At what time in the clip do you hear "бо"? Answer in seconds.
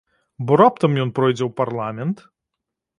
0.47-0.57